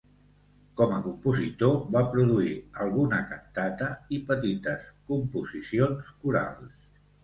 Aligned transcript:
Com 0.79 0.95
a 0.95 1.01
compositor 1.07 1.75
va 1.97 2.03
produir 2.15 2.55
alguna 2.87 3.21
cantata 3.29 3.93
i 4.19 4.23
petites 4.33 4.93
composicions 5.15 6.15
corals. 6.27 6.87